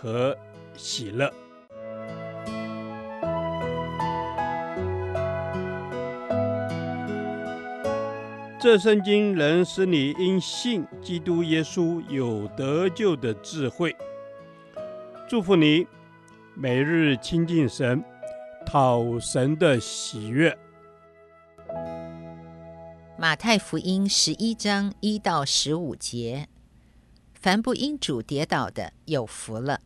[0.00, 0.36] 和
[0.76, 1.30] 喜乐。
[8.62, 13.96] 这圣经能使你因信基督耶稣有得救的智慧。
[15.28, 15.86] 祝福你，
[16.54, 18.04] 每日亲近神，
[18.66, 20.56] 讨神的喜悦。
[23.16, 26.48] 马太福音十一章一到十五节：
[27.32, 29.80] 凡不因主跌倒的，有福了。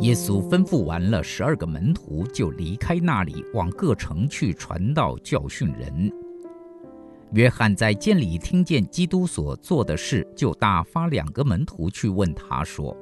[0.00, 6.10] 耶稣吩咐完了十二个门徒，就离开那里，往各城去传道、教训人。
[7.32, 12.96] 约翰在监里听见基督所做的事，就打发两个门徒去问他说：“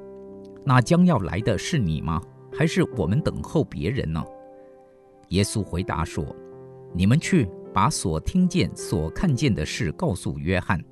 [0.65, 2.21] 那将要来的是你吗？
[2.51, 4.21] 还是我们等候别人呢？”
[5.29, 6.25] 耶稣回答说
[6.93, 10.83] ：“你们去把所听见、所看见的事告诉约翰，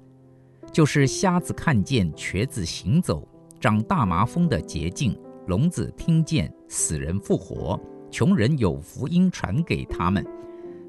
[0.72, 3.28] 就是瞎子看见、瘸子行走、
[3.60, 7.78] 长大麻风的洁净、聋子听见、死人复活、
[8.10, 10.26] 穷人有福音传给他们。”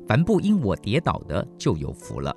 [0.07, 2.35] 凡不因我跌倒的，就有福了。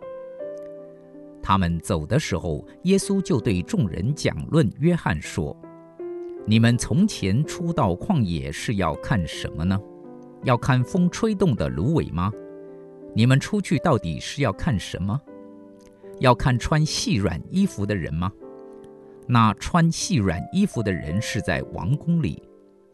[1.42, 5.56] 他们走的时候，耶稣就对众人讲论约翰说
[6.46, 9.80] ：“你们从前出到旷野是要看什么呢？
[10.44, 12.32] 要看风吹动的芦苇吗？
[13.16, 15.20] 你们出去到底是要看什么？
[16.20, 18.32] 要看穿细软衣服的人吗？
[19.28, 22.42] 那穿细软衣服的人是在王宫里。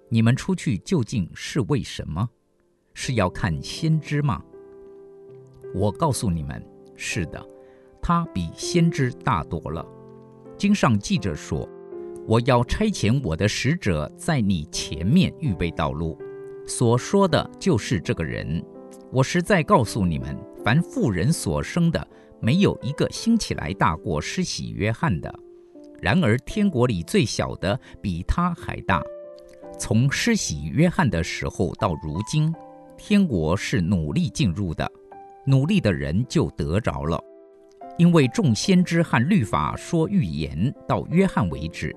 [0.10, 2.30] 你们出去究竟是为什么？
[2.94, 4.44] 是要看先知吗？”
[5.76, 6.66] 我告诉你们，
[6.96, 7.46] 是的，
[8.02, 9.86] 他比先知大多了。
[10.58, 11.68] 经上记着说
[12.26, 16.18] ：“我要差遣我的使者在你前面预备道路。”
[16.66, 18.64] 所说的就是这个人。
[19.12, 22.08] 我实在告诉你们，凡妇人所生的，
[22.40, 25.34] 没有一个兴起来大过施洗约翰的。
[26.02, 29.04] 然而天国里最小的比他还大。
[29.78, 32.56] 从施洗约翰的时候到如今，
[32.96, 34.90] 天国是努力进入的。
[35.48, 37.22] 努力的人就得着了，
[37.98, 41.96] 因为众先知和律法说预言到约翰为止。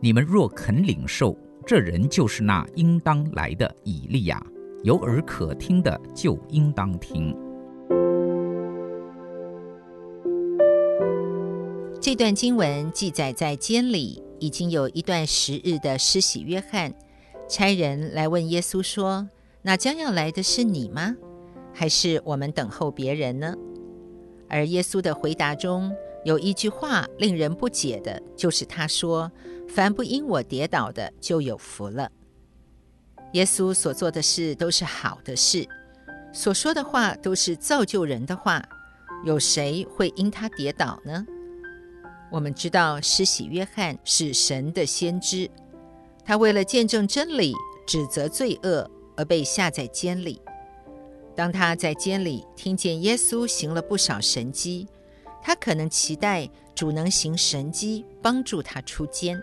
[0.00, 1.34] 你们若肯领受，
[1.66, 4.44] 这人就是那应当来的以利亚。
[4.82, 7.34] 有耳可听的就应当听。
[11.98, 16.92] 这段经文记载在监里已经有一段时日的施洗约翰，
[17.48, 19.26] 差人来问耶稣说
[19.62, 21.16] ：“那将要来的是你吗？”
[21.74, 23.54] 还是我们等候别人呢？
[24.48, 25.92] 而耶稣的回答中
[26.24, 29.30] 有一句话令人不解的，就是他说
[29.68, 32.10] ：“凡不因我跌倒的，就有福了。”
[33.32, 35.66] 耶稣所做的事都是好的事，
[36.32, 38.62] 所说的话都是造就人的话，
[39.24, 41.26] 有谁会因他跌倒呢？
[42.30, 45.50] 我们知道施洗约翰是神的先知，
[46.24, 47.52] 他为了见证真理、
[47.86, 50.40] 指责罪恶而被下在监里。
[51.36, 54.86] 当他在监里听见耶稣行了不少神迹，
[55.42, 59.42] 他可能期待主能行神迹帮助他出监。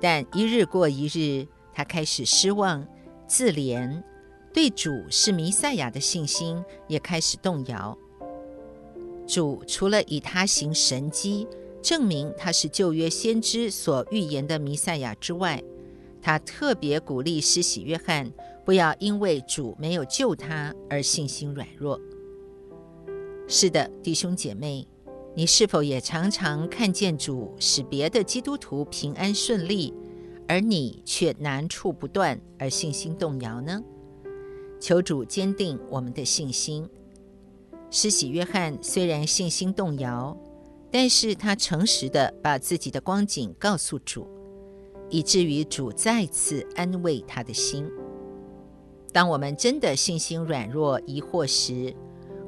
[0.00, 2.86] 但一日过一日，他开始失望、
[3.26, 4.02] 自怜，
[4.52, 7.96] 对主是弥赛亚的信心也开始动摇。
[9.26, 11.48] 主除了以他行神迹，
[11.82, 15.60] 证明他是旧约先知所预言的弥赛亚之外，
[16.22, 18.32] 他特别鼓励施洗约翰。
[18.66, 22.00] 不要因为主没有救他而信心软弱。
[23.46, 24.84] 是的，弟兄姐妹，
[25.36, 29.94] 你是否也常常看见主使别的基督徒平安顺利，
[30.48, 33.80] 而你却难处不断而信心动摇呢？
[34.80, 36.88] 求主坚定我们的信心。
[37.88, 40.36] 施洗约翰虽然信心动摇，
[40.90, 44.26] 但是他诚实地把自己的光景告诉主，
[45.08, 47.88] 以至于主再次安慰他的心。
[49.12, 51.94] 当我们真的信心软弱、疑惑时，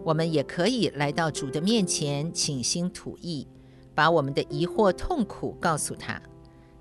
[0.04, 3.46] 我们也可以来到主的面前倾心吐意，
[3.94, 6.20] 把我们的疑惑、痛苦告诉他，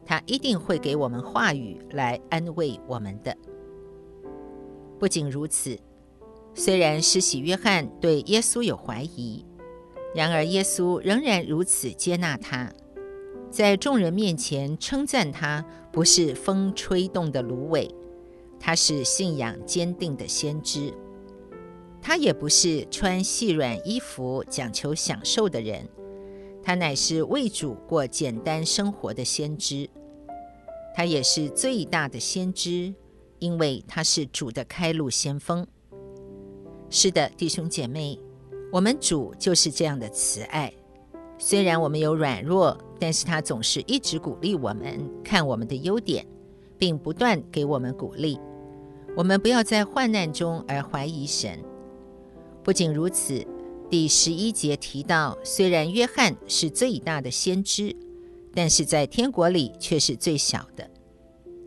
[0.05, 3.35] 他一定会给我们话语来安慰我们的。
[4.99, 5.77] 不仅如此，
[6.53, 9.45] 虽然施洗约翰对耶稣有怀疑，
[10.15, 12.71] 然而耶稣仍然如此接纳他，
[13.49, 17.89] 在众人面前称赞他不是风吹动的芦苇，
[18.59, 20.93] 他是信仰坚定的先知。
[22.01, 25.87] 他也不是穿细软衣服讲求享受的人，
[26.63, 29.89] 他乃是为主过简单生活的先知。
[30.95, 32.93] 他也是最大的先知，
[33.39, 35.67] 因为他是主的开路先锋。
[36.89, 38.17] 是的，弟兄姐妹，
[38.71, 40.73] 我们主就是这样的慈爱。
[41.37, 46.25] 虽然我们有软弱，但是他总是一直鼓励我们，看我们的优点，
[46.79, 48.39] 并不断给我们鼓励。
[49.17, 51.59] 我们不要在患难中而怀疑神。
[52.63, 53.43] 不仅如此，
[53.89, 57.95] 第十一节提到，虽然约翰是最大的先知，
[58.53, 60.87] 但是在天国里却是最小的，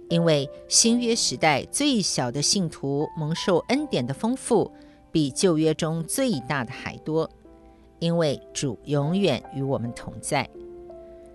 [0.08, 4.70] 因为新约时代最小的信徒蒙受恩典的丰富，
[5.10, 7.28] 比旧约中最大的还多，
[7.98, 10.48] 因为主永远与我们同在。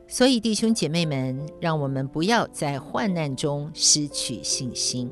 [0.08, 5.12] 所以弟兄姐妹们，让我们不要在患难中失去信心。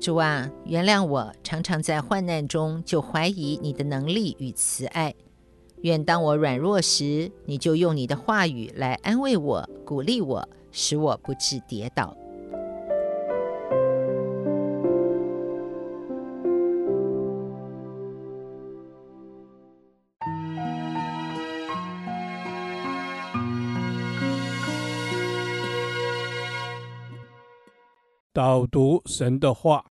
[0.00, 5.14] 主啊，原谅我，常常在患难中就怀疑你的能力与慈爱。
[5.82, 12.16] 愿当我软弱时，你就用你的话语来安慰我、鼓励我，使我不致跌倒。
[28.32, 29.89] 导读神的话。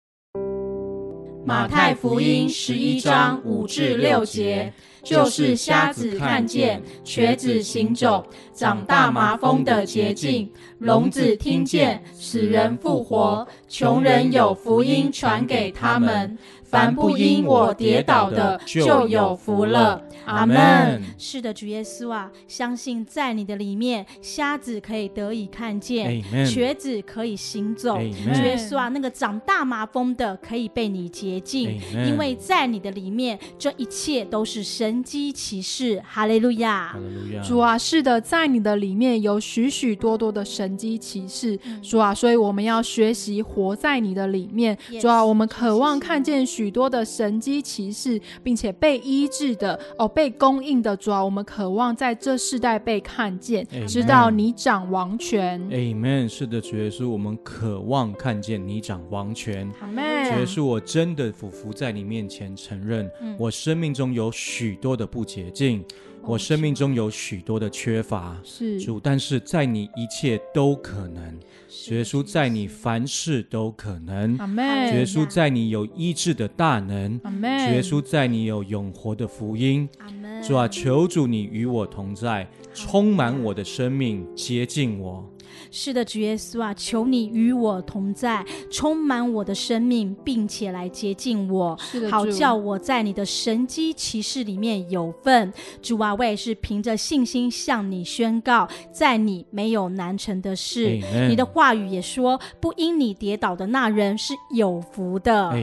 [1.46, 10.50] 马太福音十一章五至六节，就是瞎子看见、瘸子行走、长大麻风的捷径、
[10.80, 16.36] 聋子听见、死人复活、穷人有福音传给他们。
[16.64, 20.02] 凡不因我跌倒的，就有福了。
[20.26, 21.02] 阿门。
[21.18, 27.96] 是的，主耶稣啊，相信在你的里面，瞎子可以得以看见，瘸子可以行走。
[27.98, 36.02] 主耶稣啊，那个长大麻风的可以被你洁净，因为在你的里面，这一切都是神机骑士。
[36.06, 36.94] 哈利路亚。
[37.42, 41.58] 主啊，是的，在你的里面有许许多多的神机骑士。
[41.82, 44.78] 主啊，所以我们要学习活在你的里面。
[45.00, 46.66] 主啊，我们渴望看见许。
[46.66, 55.62] 许多的神机骑士，并且被医治的哦，被供应的主啊，我们渴望在这世代被看见，知道你掌王权。
[55.70, 56.30] Amen。
[56.30, 59.70] 是的，主耶稣，我们渴望看见你掌王权。
[59.82, 60.04] 阿门。
[60.32, 65.84] 主耶稣，我真的俯伏在你面前，承认我生命中有许多的不洁净。
[66.28, 71.40] 我生命中有许多的缺乏，是主，但是在你一切都可能，
[71.86, 74.90] 主耶稣在你凡事都可能，阿门。
[74.90, 77.68] 主耶稣在你有医治的大能，阿门。
[77.68, 80.42] 主耶稣在你有永活的福音，阿门。
[80.42, 85.32] 主啊，求主你与我同在，充满我的生命，接近我。
[85.72, 91.78] 是的，主耶稣啊，求你与我同在，充满我的生命，并且来接近我，
[92.10, 95.54] 好叫我在你的神机骑士里面有份。
[95.82, 101.00] 主啊，我也是凭着信心向你宣告，在你没有难成的事。
[101.30, 105.54] 你的话语也说，不因你跌倒的那人是有福的。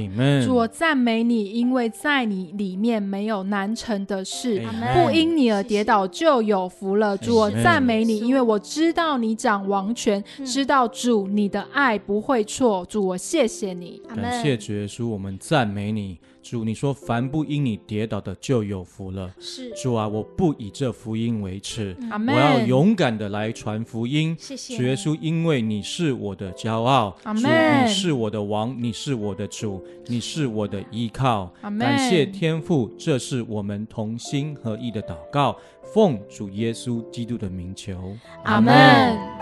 [0.45, 4.63] 主，我赞美你，因为在你里面没有难成的事。
[4.95, 7.17] 不因你而跌倒就有福了。
[7.17, 9.82] 主，我赞美你，因为我知道你掌王。
[9.83, 12.87] 王权知道主，你的爱不会错。
[12.89, 16.19] 主，我谢谢你，感谢主耶稣，我们赞美你。
[16.41, 19.33] 主，你说凡不因你跌倒的就有福了。
[19.39, 21.97] 是主啊，我不以这福音为耻，
[22.27, 24.37] 我要勇敢的来传福音。
[24.39, 27.17] 谢谢主耶稣，因为你是我的骄傲。
[27.25, 31.53] 主，你是我的王，你是我的主，你是我的依靠。
[31.79, 35.57] 感谢天父，这是我们同心合意的祷告，
[35.95, 38.17] 奉主耶稣基督的名求。
[38.43, 39.42] 阿门。